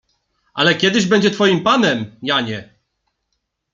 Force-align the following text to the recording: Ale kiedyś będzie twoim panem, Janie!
Ale 0.55 0.75
kiedyś 0.75 1.05
będzie 1.05 1.31
twoim 1.31 1.63
panem, 1.63 2.15
Janie! 2.21 2.69